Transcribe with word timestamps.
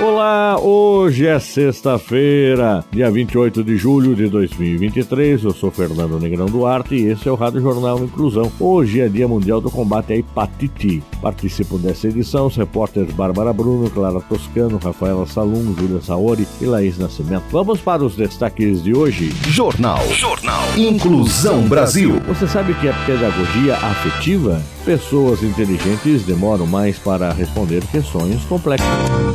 Olá, 0.00 0.56
hoje 0.60 1.26
é 1.26 1.40
sexta-feira, 1.40 2.84
dia 2.92 3.10
28 3.10 3.64
de 3.64 3.76
julho 3.76 4.14
de 4.14 4.28
2023. 4.28 5.42
Eu 5.42 5.50
sou 5.50 5.72
Fernando 5.72 6.20
Negrão 6.20 6.46
Duarte 6.46 6.94
e 6.94 7.08
esse 7.08 7.28
é 7.28 7.32
o 7.32 7.34
Rádio 7.34 7.60
Jornal 7.60 7.98
Inclusão. 8.04 8.50
Hoje 8.60 9.00
é 9.00 9.08
Dia 9.08 9.26
Mundial 9.26 9.60
do 9.60 9.70
Combate 9.72 10.12
à 10.12 10.16
Hepatite. 10.16 11.02
Participam 11.20 11.78
dessa 11.78 12.06
edição 12.06 12.46
os 12.46 12.56
repórteres 12.56 13.12
Bárbara 13.12 13.52
Bruno, 13.52 13.90
Clara 13.90 14.20
Toscano, 14.20 14.78
Rafaela 14.78 15.26
Salum, 15.26 15.74
Júlia 15.76 16.00
Saori 16.00 16.46
e 16.60 16.64
Laís 16.64 16.96
Nascimento. 16.96 17.44
Vamos 17.50 17.80
para 17.80 18.04
os 18.04 18.14
destaques 18.14 18.82
de 18.84 18.94
hoje. 18.94 19.32
Jornal. 19.48 20.06
Jornal. 20.12 20.62
Inclusão 20.76 21.62
Brasil. 21.68 22.20
Você 22.28 22.46
sabe 22.46 22.72
que 22.74 22.88
a 22.88 22.94
pedagogia 23.04 23.74
afetiva? 23.74 24.62
Pessoas 24.84 25.42
inteligentes 25.42 26.22
demoram 26.22 26.66
mais 26.66 26.98
para 26.98 27.32
responder 27.32 27.82
questões 27.88 28.42
complexas. 28.44 28.86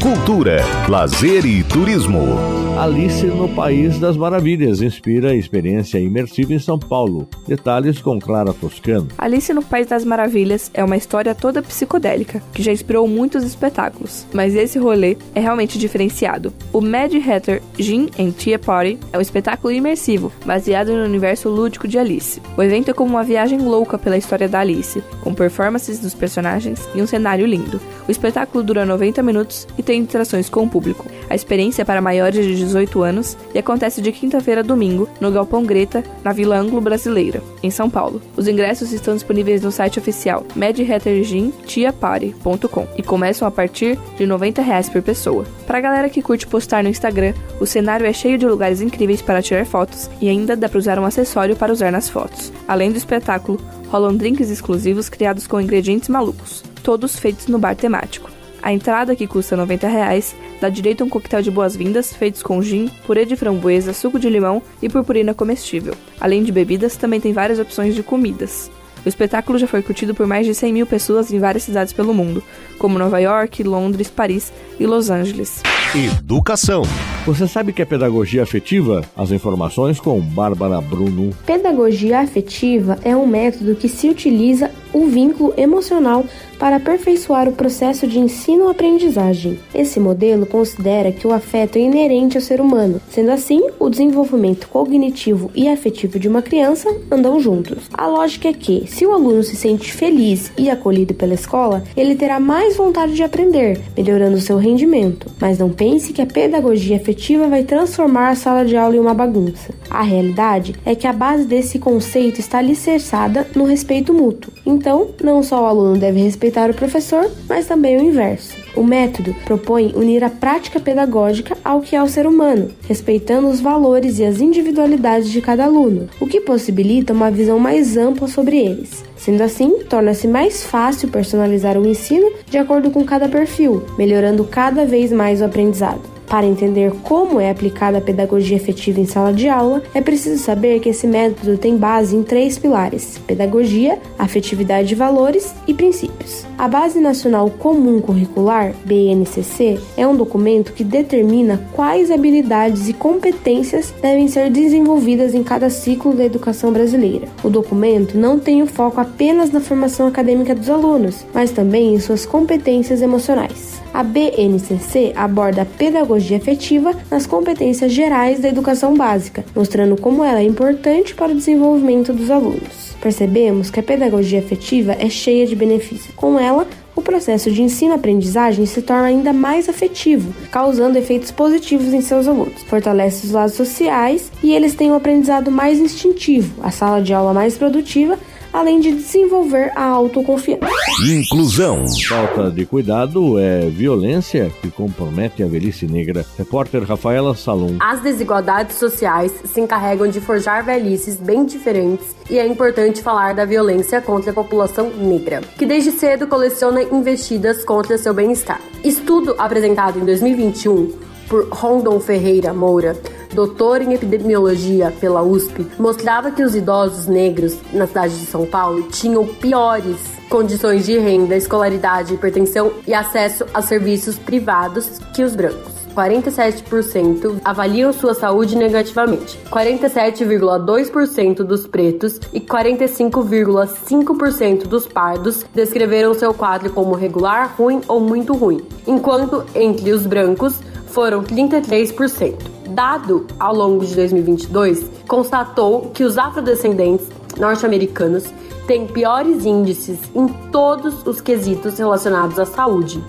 Cultura, 0.02 0.53
lazer 0.88 1.46
e 1.46 1.64
turismo. 1.64 2.64
Alice 2.80 3.26
no 3.28 3.48
País 3.48 4.00
das 4.00 4.18
Maravilhas 4.18 4.82
inspira 4.82 5.36
experiência 5.36 6.00
imersiva 6.00 6.54
em 6.54 6.60
São 6.60 6.78
Paulo. 6.78 7.28
Detalhes 7.48 8.02
com 8.02 8.20
Clara 8.20 8.52
Toscano. 8.52 9.08
Alice 9.18 9.54
no 9.54 9.64
País 9.64 9.88
das 9.88 10.04
Maravilhas 10.04 10.72
é 10.74 10.84
uma 10.84 10.98
história 10.98 11.36
toda 11.36 11.62
psicodélica, 11.62 12.42
que 12.52 12.64
já 12.64 12.72
inspirou 12.72 13.08
muitos 13.08 13.44
espetáculos, 13.44 14.26
mas 14.34 14.56
esse 14.56 14.80
rolê 14.80 15.18
é 15.36 15.40
realmente 15.40 15.78
diferenciado. 15.78 16.52
O 16.74 16.82
Mad 16.82 17.14
Hatter 17.14 17.62
Gin 17.78 18.10
and 18.20 18.32
Tea 18.32 18.58
Party 18.58 18.98
é 19.14 19.18
um 19.18 19.22
espetáculo 19.22 19.72
imersivo, 19.72 20.32
baseado 20.44 20.92
no 20.94 21.06
universo 21.06 21.50
lúdico 21.50 21.88
de 21.88 22.00
Alice. 22.00 22.42
O 22.58 22.64
evento 22.64 22.90
é 22.90 22.94
como 22.94 23.12
uma 23.12 23.24
viagem 23.24 23.60
louca 23.60 24.00
pela 24.00 24.18
história 24.18 24.50
da 24.50 24.60
Alice, 24.60 25.04
com 25.22 25.34
performances 25.34 26.00
dos 26.00 26.16
personagens 26.16 26.90
e 26.96 27.02
um 27.02 27.08
cenário 27.08 27.46
lindo. 27.46 27.80
O 28.08 28.12
espetáculo 28.12 28.64
dura 28.64 28.86
90 28.86 29.22
minutos 29.22 29.68
e 29.78 29.84
tem 29.84 30.02
interações 30.02 30.43
com 30.50 30.64
o 30.64 30.70
público. 30.70 31.06
A 31.30 31.36
experiência 31.36 31.82
é 31.82 31.86
para 31.86 32.02
maiores 32.02 32.46
de 32.46 32.56
18 32.56 33.02
anos 33.02 33.38
e 33.54 33.60
acontece 33.60 34.02
de 34.02 34.12
quinta-feira 34.12 34.62
a 34.62 34.64
domingo 34.64 35.10
no 35.20 35.32
Galpão 35.32 35.64
Greta, 35.64 36.04
na 36.24 36.32
Vila 36.32 36.58
Anglo 36.58 36.80
Brasileira, 36.82 37.42
em 37.62 37.72
São 37.72 37.90
Paulo. 37.90 38.22
Os 38.38 38.48
ingressos 38.48 38.92
estão 38.92 39.14
disponíveis 39.14 39.62
no 39.62 39.72
site 39.72 40.00
oficial 40.00 40.46
madhattergintiaparty.com 40.56 42.88
e 42.98 43.04
começam 43.04 43.48
a 43.48 43.52
partir 43.52 43.98
de 44.18 44.26
90 44.26 44.62
reais 44.62 44.90
por 44.90 45.02
pessoa. 45.02 45.46
Para 45.66 45.78
a 45.78 45.82
galera 45.82 46.10
que 46.10 46.22
curte 46.22 46.48
postar 46.48 46.84
no 46.84 46.90
Instagram, 46.90 47.34
o 47.60 47.66
cenário 47.66 48.06
é 48.06 48.14
cheio 48.14 48.38
de 48.38 48.46
lugares 48.46 48.82
incríveis 48.82 49.22
para 49.22 49.42
tirar 49.42 49.66
fotos 49.66 50.10
e 50.22 50.30
ainda 50.30 50.56
dá 50.56 50.70
para 50.70 50.80
usar 50.80 51.00
um 51.00 51.06
acessório 51.06 51.56
para 51.56 51.72
usar 51.72 51.92
nas 51.92 52.10
fotos. 52.10 52.52
Além 52.68 52.92
do 52.92 52.98
espetáculo, 52.98 53.60
rolam 53.90 54.16
drinks 54.16 54.50
exclusivos 54.50 55.10
criados 55.10 55.46
com 55.46 55.62
ingredientes 55.62 56.10
malucos, 56.10 56.64
todos 56.82 57.18
feitos 57.18 57.48
no 57.48 57.60
bar 57.60 57.76
temático. 57.76 58.33
A 58.64 58.72
entrada, 58.72 59.14
que 59.14 59.28
custa 59.28 59.58
90 59.58 59.90
reais, 59.90 60.34
dá 60.62 60.70
direito 60.70 61.02
a 61.02 61.06
um 61.06 61.10
coquetel 61.10 61.42
de 61.42 61.52
boas-vindas 61.52 62.14
feitos 62.14 62.42
com 62.42 62.62
gin, 62.62 62.90
purê 63.06 63.26
de 63.26 63.36
framboesa, 63.36 63.92
suco 63.92 64.18
de 64.18 64.30
limão 64.30 64.64
e 64.82 64.88
purpurina 64.88 65.34
comestível. 65.34 65.94
Além 66.18 66.44
de 66.44 66.52
bebidas, 66.54 66.96
também 66.96 67.20
tem 67.20 67.34
várias 67.34 67.60
opções 67.60 67.94
de 67.94 68.02
comidas. 68.02 68.72
O 69.06 69.10
espetáculo 69.10 69.60
já 69.60 69.68
foi 69.68 69.82
curtido 69.82 70.16
por 70.16 70.26
mais 70.26 70.46
de 70.46 70.56
100 70.56 70.72
mil 70.72 70.86
pessoas 70.86 71.30
em 71.34 71.40
várias 71.40 71.64
cidades 71.64 71.92
pelo 71.92 72.14
mundo, 72.14 72.42
como 72.80 72.98
Nova 72.98 73.20
York, 73.20 73.62
Londres, 73.64 74.10
Paris 74.10 74.54
e 74.80 74.86
Los 74.86 75.10
Angeles. 75.10 75.62
Educação. 75.94 76.84
Você 77.26 77.48
sabe 77.48 77.72
que 77.72 77.82
é 77.82 77.86
pedagogia 77.86 78.44
afetiva? 78.44 79.02
As 79.16 79.32
informações 79.32 79.98
com 79.98 80.20
Bárbara 80.20 80.82
Bruno. 80.82 81.30
Pedagogia 81.46 82.20
afetiva 82.20 83.00
é 83.02 83.16
um 83.16 83.26
método 83.26 83.76
que 83.76 83.88
se 83.88 84.10
utiliza 84.10 84.70
o 84.92 85.08
vínculo 85.08 85.54
emocional 85.58 86.26
para 86.60 86.76
aperfeiçoar 86.76 87.50
o 87.50 87.54
processo 87.54 88.06
de 88.06 88.20
ensino-aprendizagem. 88.20 89.58
Esse 89.74 90.00
modelo 90.00 90.46
considera 90.46 91.12
que 91.12 91.26
o 91.26 91.34
afeto 91.34 91.78
é 91.78 91.82
inerente 91.82 92.38
ao 92.38 92.44
ser 92.44 92.62
humano, 92.62 93.02
sendo 93.10 93.32
assim, 93.32 93.62
o 93.80 93.90
desenvolvimento 93.90 94.68
cognitivo 94.68 95.50
e 95.56 95.68
afetivo 95.68 96.20
de 96.20 96.28
uma 96.28 96.42
criança 96.42 96.96
andam 97.10 97.40
juntos. 97.40 97.90
A 97.94 98.06
lógica 98.06 98.50
é 98.50 98.54
que, 98.54 98.86
se 98.86 99.06
o 99.06 99.12
aluno 99.12 99.42
se 99.44 99.56
sente 99.56 99.92
feliz 99.92 100.52
e 100.58 100.70
acolhido 100.70 101.14
pela 101.14 101.34
escola, 101.34 101.84
ele 101.98 102.16
terá 102.16 102.40
mais 102.40 102.78
vontade 102.78 103.14
de 103.14 103.24
aprender, 103.24 103.82
melhorando 103.98 104.40
seu 104.40 104.58
rendimento. 104.58 105.28
Mas 105.42 105.58
não 105.58 105.70
pense 105.70 106.14
que 106.14 106.22
a 106.22 106.28
pedagogia 106.28 106.98
afetiva 106.98 107.13
vai 107.50 107.64
transformar 107.64 108.30
a 108.30 108.36
sala 108.36 108.66
de 108.66 108.76
aula 108.76 108.96
em 108.96 109.00
uma 109.00 109.14
bagunça. 109.14 109.74
A 109.90 110.02
realidade 110.02 110.76
é 110.86 110.96
que 110.96 111.08
a 111.08 111.14
base 111.14 111.46
desse 111.46 111.80
conceito 111.80 112.40
está 112.40 112.58
alicerçada 112.58 113.48
no 113.56 113.66
respeito 113.66 114.14
mútuo. 114.14 114.52
Então, 114.66 115.10
não 115.24 115.44
só 115.44 115.64
o 115.64 115.66
aluno 115.66 115.98
deve 115.98 116.22
respeitar 116.22 116.70
o 116.70 116.74
professor, 116.74 117.30
mas 117.48 117.68
também 117.68 117.98
o 117.98 118.04
inverso. 118.04 118.56
O 118.76 118.84
método 118.84 119.36
propõe 119.46 119.94
unir 119.96 120.24
a 120.24 120.30
prática 120.30 120.80
pedagógica 120.80 121.56
ao 121.64 121.82
que 121.82 121.96
é 121.96 122.02
o 122.02 122.08
ser 122.08 122.26
humano, 122.26 122.72
respeitando 122.88 123.48
os 123.48 123.62
valores 123.62 124.18
e 124.18 124.26
as 124.26 124.42
individualidades 124.42 125.30
de 125.30 125.42
cada 125.42 125.66
aluno, 125.66 126.10
o 126.20 126.26
que 126.26 126.42
possibilita 126.42 127.14
uma 127.14 127.30
visão 127.30 127.60
mais 127.60 127.96
ampla 127.98 128.28
sobre 128.28 128.58
eles. 128.58 129.04
Sendo 129.16 129.42
assim, 129.42 129.80
torna-se 129.90 130.28
mais 130.28 130.64
fácil 130.64 131.08
personalizar 131.08 131.78
o 131.78 131.88
ensino 131.88 132.32
de 132.50 132.58
acordo 132.58 132.92
com 132.92 133.06
cada 133.06 133.30
perfil, 133.30 133.84
melhorando 133.98 134.44
cada 134.44 134.86
vez 134.86 135.12
mais 135.12 135.40
o 135.40 135.46
aprendizado. 135.46 136.13
Para 136.34 136.48
entender 136.48 136.92
como 137.04 137.40
é 137.40 137.52
aplicada 137.52 138.00
a 138.00 138.02
pedagogia 138.02 138.58
afetiva 138.58 139.00
em 139.00 139.06
sala 139.06 139.32
de 139.32 139.48
aula, 139.48 139.84
é 139.94 140.02
preciso 140.02 140.42
saber 140.44 140.80
que 140.80 140.90
esse 140.90 141.06
método 141.06 141.60
tem 141.60 141.78
base 141.78 142.16
em 142.16 142.24
três 142.24 142.58
pilares: 142.58 143.20
pedagogia, 143.28 144.00
afetividade 144.18 144.88
de 144.88 144.96
valores 144.96 145.54
e 145.68 145.76
princípios. 145.76 146.44
A 146.58 146.68
Base 146.68 147.00
Nacional 147.00 147.52
Comum 147.52 148.02
Curricular, 148.02 148.74
BNCC, 148.84 149.80
é 149.96 150.08
um 150.08 150.16
documento 150.16 150.74
que 150.74 150.84
determina 150.84 151.70
quais 151.72 152.10
habilidades 152.10 152.90
e 152.90 152.94
competências 152.94 153.94
devem 154.02 154.28
ser 154.28 154.50
desenvolvidas 154.50 155.36
em 155.36 155.44
cada 155.44 155.70
ciclo 155.70 156.16
da 156.16 156.26
educação 156.26 156.74
brasileira. 156.74 157.28
O 157.44 157.50
documento 157.50 158.18
não 158.18 158.40
tem 158.40 158.64
o 158.64 158.68
foco 158.68 159.00
apenas 159.00 159.52
na 159.52 159.60
formação 159.60 160.08
acadêmica 160.08 160.56
dos 160.56 160.70
alunos, 160.72 161.28
mas 161.32 161.52
também 161.52 161.94
em 161.94 162.00
suas 162.00 162.26
competências 162.26 163.04
emocionais. 163.04 163.80
A 163.94 164.02
BNCC 164.02 165.14
aborda 165.16 165.62
a 165.62 165.66
pedagogia 165.66 166.23
afetiva 166.34 166.92
nas 167.10 167.26
competências 167.26 167.92
gerais 167.92 168.40
da 168.40 168.50
educação 168.50 168.96
básica, 168.96 169.44
mostrando 169.56 170.00
como 170.00 170.24
ela 170.24 170.40
é 170.40 170.44
importante 170.44 171.16
para 171.16 171.32
o 171.32 171.36
desenvolvimento 171.36 172.14
dos 172.14 172.30
alunos. 172.30 172.96
Percebemos 173.02 173.70
que 173.70 173.80
a 173.80 173.84
pedagogia 173.84 174.40
afetiva 174.40 174.96
é 174.98 175.10
cheia 175.10 175.46
de 175.46 175.56
benefícios. 175.56 176.14
Com 176.16 176.40
ela, 176.40 176.68
o 176.96 177.02
processo 177.02 177.52
de 177.52 177.62
ensino-aprendizagem 177.62 178.66
se 178.66 178.82
torna 178.82 179.06
ainda 179.06 179.34
mais 179.34 179.68
afetivo, 179.68 180.34
causando 180.52 180.98
efeitos 180.98 181.32
positivos 181.32 181.94
em 181.94 182.02
seus 182.02 182.28
alunos. 182.28 182.62
Fortalece 182.64 183.26
os 183.26 183.32
lados 183.32 183.56
sociais 183.56 184.32
e 184.44 184.54
eles 184.54 184.76
têm 184.76 184.92
um 184.92 184.96
aprendizado 184.96 185.50
mais 185.50 185.80
instintivo, 185.80 186.64
a 186.64 186.70
sala 186.70 187.02
de 187.02 187.14
aula 187.14 187.34
mais 187.34 187.58
produtiva 187.58 188.18
além 188.54 188.80
de 188.80 188.92
desenvolver 188.92 189.72
a 189.76 189.84
autoconfiança. 189.86 190.68
Inclusão. 191.06 191.86
Falta 192.08 192.52
de 192.52 192.66
cuidado 192.66 193.40
é 193.40 193.62
violência 193.68 194.52
que 194.62 194.70
compromete 194.70 195.42
a 195.42 195.48
velhice 195.48 195.88
negra. 195.88 196.24
Repórter 196.38 196.84
Rafaela 196.84 197.36
Salom. 197.36 197.76
As 197.80 198.02
desigualdades 198.02 198.78
sociais 198.78 199.34
se 199.44 199.60
encarregam 199.60 200.08
de 200.08 200.22
forjar 200.22 200.64
velhices 200.64 201.18
bem 201.18 201.46
diferentes 201.46 202.16
e 202.30 202.38
é 202.38 202.46
importante 202.46 203.02
falar 203.02 203.34
da 203.34 203.46
violência 203.46 204.00
contra 204.00 204.32
a 204.32 204.34
população 204.34 204.90
negra, 204.92 205.42
que 205.58 205.66
desde 205.66 205.92
cedo 205.92 206.28
coleciona 206.28 206.84
investidas 206.84 207.66
contra 207.66 207.98
seu 207.98 208.14
bem-estar. 208.14 208.62
Estudo 208.84 209.36
apresentado 209.38 210.00
em 210.00 210.06
2021 210.06 210.92
por 211.28 211.48
Rondon 211.50 212.00
Ferreira 212.00 212.54
Moura, 212.54 212.96
doutor 213.34 213.82
em 213.82 213.94
epidemiologia 213.94 214.94
pela 215.00 215.22
USP, 215.22 215.66
mostrava 215.78 216.32
que 216.32 216.44
os 216.44 216.56
idosos 216.56 217.08
negros 217.08 217.58
na 217.74 217.88
cidade 217.88 218.20
de 218.20 218.26
São 218.26 218.46
Paulo 218.46 218.84
tinham 218.84 219.26
piores 219.26 219.98
condições 220.30 220.86
de 220.86 220.98
renda, 220.98 221.36
escolaridade, 221.36 222.14
hipertensão 222.14 222.72
e 222.88 222.94
acesso 222.94 223.46
a 223.54 223.62
serviços 223.62 224.18
privados 224.18 225.00
que 225.14 225.24
os 225.24 225.36
brancos. 225.36 225.84
47% 225.94 227.42
avaliam 227.46 227.94
sua 227.94 228.16
saúde 228.16 228.56
negativamente, 228.56 229.38
47,2% 229.50 231.44
dos 231.44 231.68
pretos 231.68 232.20
e 232.34 232.40
45,5% 232.40 234.64
dos 234.64 234.88
pardos 234.88 235.46
descreveram 235.54 236.16
seu 236.16 236.34
quadro 236.34 236.72
como 236.72 236.96
regular, 236.96 237.54
ruim 237.56 237.82
ou 237.88 238.00
muito 238.00 238.34
ruim, 238.34 238.66
enquanto 238.88 239.46
entre 239.56 239.92
os 239.92 240.08
brancos 240.08 240.60
foram 240.88 241.24
33%. 241.24 242.53
Dado 242.74 243.28
ao 243.40 243.56
longo 243.56 243.86
de 243.86 243.96
2022 243.96 244.86
constatou 245.08 245.92
que 245.94 246.04
os 246.04 246.18
afrodescendentes 246.18 247.08
norte-americanos 247.38 248.26
têm 248.68 248.88
piores 248.88 249.46
índices 249.46 250.00
em 250.16 250.28
todos 250.52 251.06
os 251.06 251.22
quesitos 251.22 251.78
relacionados 251.78 252.40
à 252.40 252.46
saúde, 252.46 253.04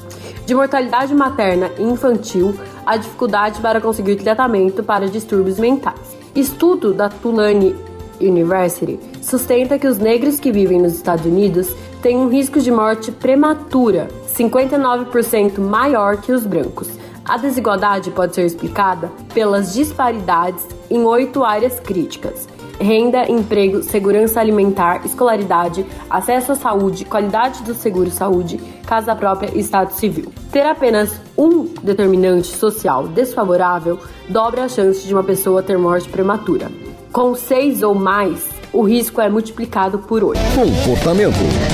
de 0.45 0.55
mortalidade 0.55 1.15
materna 1.15 1.71
e 1.79 1.83
infantil 1.83 2.55
a 2.85 2.97
dificuldade 2.97 3.61
para 3.61 3.81
conseguir 3.81 4.17
tratamento 4.17 4.83
para 4.83 5.09
distúrbios 5.09 5.59
mentais. 5.59 6.17
Estudo 6.35 6.93
da 6.93 7.09
Tulane 7.09 7.75
University 8.21 8.99
sustenta 9.23 9.79
que 9.79 9.87
os 9.87 9.99
negros 9.99 10.39
que 10.39 10.53
vivem 10.53 10.81
nos 10.81 10.95
Estados 10.95 11.25
Unidos 11.25 11.69
têm 12.03 12.17
um 12.17 12.29
risco 12.29 12.61
de 12.61 12.71
morte 12.71 13.11
prematura 13.11 14.09
59% 14.37 15.59
maior 15.59 16.19
que 16.19 16.33
os 16.33 16.45
brancos. 16.45 16.89
A 17.27 17.39
desigualdade 17.39 18.11
pode 18.11 18.35
ser 18.35 18.45
explicada 18.45 19.11
pelas 19.33 19.73
disparidades 19.73 20.63
em 20.91 21.03
oito 21.05 21.43
áreas 21.43 21.81
críticas: 21.81 22.47
renda, 22.79 23.31
emprego, 23.31 23.83
segurança 23.83 24.41
alimentar, 24.41 25.07
escolaridade, 25.07 25.87
acesso 26.11 26.53
à 26.53 26.55
saúde, 26.55 27.07
qualidade 27.07 27.63
do 27.63 27.73
seguro-saúde, 27.73 28.59
casa 28.87 29.17
própria 29.17 29.51
e 29.55 29.61
estado 29.61 29.93
civil. 29.93 30.31
Ter 30.53 30.67
apenas 30.67 31.19
um 31.37 31.65
determinante 31.83 32.49
social 32.49 33.09
desfavorável 33.09 33.99
dobra 34.29 34.65
a 34.65 34.69
chance 34.69 35.07
de 35.07 35.15
uma 35.15 35.25
pessoa 35.25 35.63
ter 35.63 35.79
morte 35.79 36.09
prematura. 36.11 36.71
Com 37.11 37.35
seis 37.35 37.83
ou 37.83 37.95
mais, 37.95 38.47
o 38.71 38.83
risco 38.83 39.21
é 39.21 39.31
multiplicado 39.31 39.99
por 40.01 40.23
oito. 40.23 40.41
Comportamento. 40.55 41.74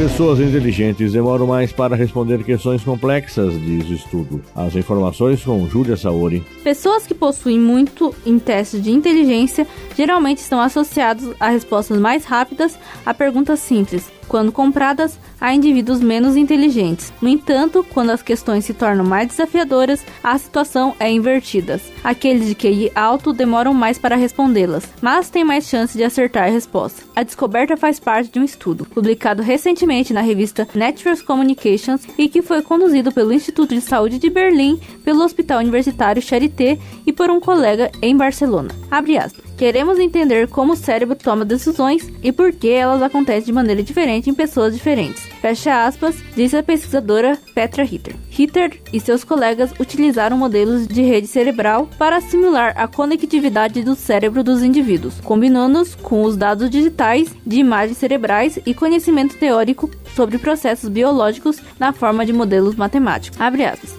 Pessoas 0.00 0.40
inteligentes 0.40 1.12
demoram 1.12 1.46
mais 1.46 1.72
para 1.72 1.94
responder 1.94 2.42
questões 2.42 2.82
complexas, 2.82 3.52
diz 3.60 3.86
o 3.86 3.92
estudo. 3.92 4.42
As 4.54 4.74
informações 4.74 5.44
com 5.44 5.68
Júlia 5.68 5.94
Saori. 5.94 6.42
Pessoas 6.64 7.06
que 7.06 7.12
possuem 7.12 7.60
muito 7.60 8.14
em 8.24 8.38
testes 8.38 8.82
de 8.82 8.90
inteligência 8.90 9.66
geralmente 9.94 10.38
estão 10.38 10.58
associados 10.58 11.34
a 11.38 11.50
respostas 11.50 11.98
mais 12.00 12.24
rápidas 12.24 12.78
a 13.04 13.12
perguntas 13.12 13.58
simples, 13.58 14.10
quando 14.30 14.52
compradas 14.52 15.18
a 15.40 15.52
indivíduos 15.52 16.00
menos 16.00 16.36
inteligentes. 16.36 17.12
No 17.20 17.28
entanto, 17.28 17.84
quando 17.92 18.10
as 18.10 18.22
questões 18.22 18.64
se 18.64 18.72
tornam 18.72 19.04
mais 19.04 19.26
desafiadoras, 19.26 20.06
a 20.22 20.38
situação 20.38 20.94
é 21.00 21.10
invertida. 21.10 21.80
Aqueles 22.04 22.46
de 22.46 22.54
QI 22.54 22.92
alto 22.94 23.32
demoram 23.32 23.74
mais 23.74 23.98
para 23.98 24.14
respondê-las, 24.14 24.88
mas 25.02 25.30
têm 25.30 25.42
mais 25.42 25.66
chance 25.66 25.98
de 25.98 26.04
acertar 26.04 26.44
a 26.44 26.50
resposta. 26.50 27.02
A 27.16 27.24
descoberta 27.24 27.76
faz 27.76 27.98
parte 27.98 28.30
de 28.30 28.38
um 28.38 28.44
estudo, 28.44 28.84
publicado 28.84 29.42
recentemente 29.42 30.12
na 30.12 30.20
revista 30.20 30.68
Natural 30.76 31.16
Communications 31.26 32.06
e 32.16 32.28
que 32.28 32.40
foi 32.40 32.62
conduzido 32.62 33.10
pelo 33.10 33.32
Instituto 33.32 33.74
de 33.74 33.80
Saúde 33.80 34.20
de 34.20 34.30
Berlim, 34.30 34.78
pelo 35.04 35.24
Hospital 35.24 35.58
Universitário 35.58 36.22
Charité 36.22 36.78
e 37.04 37.12
por 37.12 37.30
um 37.30 37.40
colega 37.40 37.90
em 38.00 38.16
Barcelona. 38.16 38.70
Abre 38.88 39.18
aspas. 39.18 39.49
Queremos 39.60 39.98
entender 39.98 40.48
como 40.48 40.72
o 40.72 40.76
cérebro 40.76 41.14
toma 41.14 41.44
decisões 41.44 42.10
e 42.22 42.32
por 42.32 42.50
que 42.50 42.70
elas 42.70 43.02
acontecem 43.02 43.44
de 43.44 43.52
maneira 43.52 43.82
diferente 43.82 44.30
em 44.30 44.32
pessoas 44.32 44.72
diferentes. 44.72 45.22
Fecha 45.38 45.84
aspas, 45.84 46.16
disse 46.34 46.56
a 46.56 46.62
pesquisadora 46.62 47.38
Petra 47.54 47.84
Ritter. 47.84 48.16
Ritter 48.30 48.80
e 48.90 48.98
seus 48.98 49.22
colegas 49.22 49.70
utilizaram 49.78 50.38
modelos 50.38 50.88
de 50.88 51.02
rede 51.02 51.26
cerebral 51.26 51.90
para 51.98 52.22
simular 52.22 52.72
a 52.74 52.88
conectividade 52.88 53.82
do 53.82 53.94
cérebro 53.94 54.42
dos 54.42 54.62
indivíduos, 54.62 55.20
combinando-os 55.20 55.94
com 55.94 56.22
os 56.22 56.38
dados 56.38 56.70
digitais 56.70 57.28
de 57.44 57.56
imagens 57.56 57.98
cerebrais 57.98 58.58
e 58.64 58.72
conhecimento 58.72 59.36
teórico 59.36 59.90
sobre 60.16 60.38
processos 60.38 60.88
biológicos 60.88 61.60
na 61.78 61.92
forma 61.92 62.24
de 62.24 62.32
modelos 62.32 62.76
matemáticos. 62.76 63.38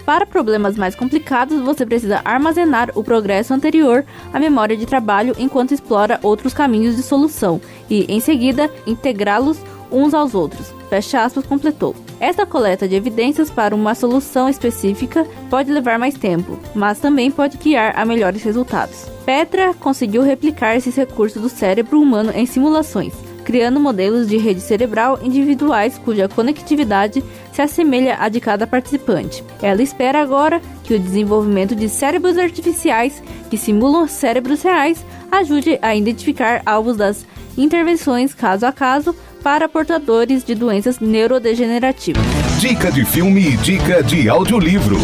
Para 0.05 0.25
problemas 0.25 0.75
mais 0.75 0.95
complicados, 0.95 1.61
você 1.61 1.85
precisa 1.85 2.21
armazenar 2.25 2.91
o 2.95 3.03
progresso 3.03 3.53
anterior 3.53 4.03
à 4.33 4.39
memória 4.39 4.75
de 4.75 4.87
trabalho 4.87 5.35
enquanto 5.51 5.73
explora 5.73 6.17
outros 6.23 6.53
caminhos 6.53 6.95
de 6.95 7.03
solução 7.03 7.59
e, 7.89 8.05
em 8.07 8.21
seguida, 8.21 8.71
integrá-los 8.87 9.59
uns 9.91 10.13
aos 10.13 10.33
outros. 10.33 10.73
Fecha 10.89 11.23
aspas, 11.23 11.45
completou. 11.45 11.93
Esta 12.19 12.45
coleta 12.45 12.87
de 12.87 12.95
evidências 12.95 13.49
para 13.49 13.75
uma 13.75 13.93
solução 13.93 14.47
específica 14.47 15.27
pode 15.49 15.71
levar 15.71 15.99
mais 15.99 16.13
tempo, 16.13 16.57
mas 16.73 16.99
também 16.99 17.29
pode 17.29 17.57
guiar 17.57 17.93
a 17.99 18.05
melhores 18.05 18.41
resultados. 18.43 19.05
Petra 19.25 19.73
conseguiu 19.73 20.21
replicar 20.21 20.75
esses 20.75 20.95
recursos 20.95 21.41
do 21.41 21.49
cérebro 21.49 21.99
humano 21.99 22.31
em 22.33 22.45
simulações, 22.45 23.13
criando 23.51 23.81
modelos 23.81 24.29
de 24.29 24.37
rede 24.37 24.61
cerebral 24.61 25.19
individuais 25.21 25.97
cuja 25.97 26.29
conectividade 26.29 27.21
se 27.51 27.61
assemelha 27.61 28.15
à 28.17 28.29
de 28.29 28.39
cada 28.39 28.65
participante. 28.65 29.43
Ela 29.61 29.83
espera 29.83 30.21
agora 30.21 30.61
que 30.85 30.93
o 30.93 30.99
desenvolvimento 30.99 31.75
de 31.75 31.89
cérebros 31.89 32.37
artificiais 32.37 33.21
que 33.49 33.57
simulam 33.57 34.07
cérebros 34.07 34.61
reais 34.61 35.05
ajude 35.29 35.77
a 35.81 35.93
identificar 35.93 36.61
alvos 36.65 36.95
das 36.95 37.25
intervenções 37.57 38.33
caso 38.33 38.65
a 38.65 38.71
caso 38.71 39.13
para 39.43 39.67
portadores 39.67 40.45
de 40.45 40.55
doenças 40.55 41.01
neurodegenerativas. 41.01 42.23
Dica 42.57 42.89
de 42.89 43.03
filme 43.03 43.49
e 43.49 43.57
dica 43.57 44.01
de 44.01 44.29
audiolivro. 44.29 44.95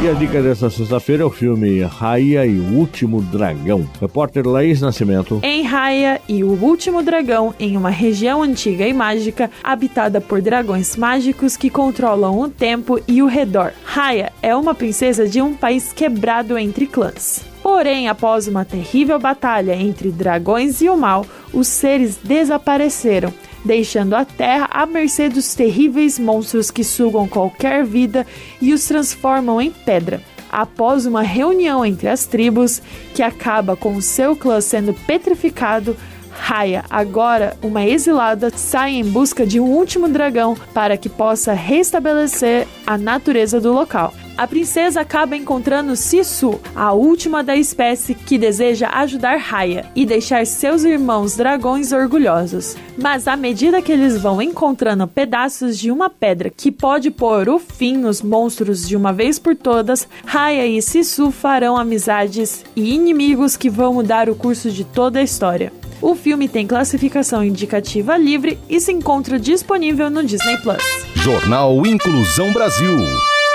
E 0.00 0.08
a 0.08 0.12
dica 0.12 0.40
desta 0.40 0.70
sexta-feira 0.70 1.24
é 1.24 1.26
o 1.26 1.30
filme 1.30 1.82
Raia 1.82 2.46
e 2.46 2.56
o 2.56 2.76
Último 2.76 3.20
Dragão. 3.20 3.84
Repórter 4.00 4.46
Laís 4.46 4.80
Nascimento. 4.80 5.40
Em 5.42 5.64
Raia 5.64 6.20
e 6.28 6.44
o 6.44 6.50
Último 6.50 7.02
Dragão, 7.02 7.52
em 7.58 7.76
uma 7.76 7.90
região 7.90 8.40
antiga 8.40 8.86
e 8.86 8.92
mágica, 8.92 9.50
habitada 9.60 10.20
por 10.20 10.40
dragões 10.40 10.94
mágicos 10.96 11.56
que 11.56 11.68
controlam 11.68 12.38
o 12.38 12.48
tempo 12.48 13.00
e 13.08 13.20
o 13.20 13.26
redor. 13.26 13.72
Raia 13.84 14.32
é 14.40 14.54
uma 14.54 14.72
princesa 14.72 15.26
de 15.26 15.42
um 15.42 15.52
país 15.52 15.92
quebrado 15.92 16.56
entre 16.56 16.86
clãs. 16.86 17.44
Porém, 17.60 18.06
após 18.06 18.46
uma 18.46 18.64
terrível 18.64 19.18
batalha 19.18 19.74
entre 19.74 20.12
dragões 20.12 20.80
e 20.80 20.88
o 20.88 20.96
mal, 20.96 21.26
os 21.52 21.66
seres 21.66 22.16
desapareceram 22.22 23.34
deixando 23.68 24.14
a 24.14 24.24
Terra 24.24 24.66
à 24.72 24.86
mercê 24.86 25.28
dos 25.28 25.54
terríveis 25.54 26.18
monstros 26.18 26.70
que 26.70 26.82
sugam 26.82 27.28
qualquer 27.28 27.84
vida 27.84 28.26
e 28.62 28.72
os 28.72 28.82
transformam 28.86 29.60
em 29.60 29.70
pedra. 29.70 30.22
Após 30.50 31.04
uma 31.04 31.20
reunião 31.20 31.84
entre 31.84 32.08
as 32.08 32.24
tribos, 32.24 32.80
que 33.14 33.22
acaba 33.22 33.76
com 33.76 34.00
seu 34.00 34.34
clã 34.34 34.58
sendo 34.62 34.94
petrificado, 34.94 35.94
Raya, 36.30 36.82
agora 36.88 37.58
uma 37.60 37.84
exilada, 37.84 38.50
sai 38.56 38.94
em 38.94 39.04
busca 39.04 39.44
de 39.44 39.60
um 39.60 39.66
último 39.66 40.08
dragão 40.08 40.56
para 40.72 40.96
que 40.96 41.10
possa 41.10 41.52
restabelecer 41.52 42.66
a 42.86 42.96
natureza 42.96 43.60
do 43.60 43.70
local. 43.70 44.14
A 44.38 44.46
princesa 44.46 45.00
acaba 45.00 45.36
encontrando 45.36 45.96
Sisu, 45.96 46.60
a 46.72 46.92
última 46.92 47.42
da 47.42 47.56
espécie 47.56 48.14
que 48.14 48.38
deseja 48.38 48.88
ajudar 48.88 49.36
Raya 49.36 49.86
e 49.96 50.06
deixar 50.06 50.46
seus 50.46 50.84
irmãos 50.84 51.34
dragões 51.34 51.90
orgulhosos. 51.90 52.76
Mas 52.96 53.26
à 53.26 53.34
medida 53.34 53.82
que 53.82 53.90
eles 53.90 54.16
vão 54.16 54.40
encontrando 54.40 55.08
pedaços 55.08 55.76
de 55.76 55.90
uma 55.90 56.08
pedra 56.08 56.50
que 56.50 56.70
pode 56.70 57.10
pôr 57.10 57.48
o 57.48 57.58
fim 57.58 57.96
nos 57.96 58.22
monstros 58.22 58.86
de 58.86 58.94
uma 58.94 59.12
vez 59.12 59.40
por 59.40 59.56
todas, 59.56 60.06
Raya 60.24 60.68
e 60.68 60.80
Sisu 60.80 61.32
farão 61.32 61.76
amizades 61.76 62.64
e 62.76 62.94
inimigos 62.94 63.56
que 63.56 63.68
vão 63.68 63.94
mudar 63.94 64.30
o 64.30 64.36
curso 64.36 64.70
de 64.70 64.84
toda 64.84 65.18
a 65.18 65.24
história. 65.24 65.72
O 66.00 66.14
filme 66.14 66.48
tem 66.48 66.64
classificação 66.64 67.42
indicativa 67.42 68.16
livre 68.16 68.56
e 68.68 68.78
se 68.78 68.92
encontra 68.92 69.36
disponível 69.36 70.08
no 70.08 70.22
Disney 70.22 70.58
Plus. 70.58 70.84
Jornal 71.16 71.84
Inclusão 71.84 72.52
Brasil. 72.52 72.94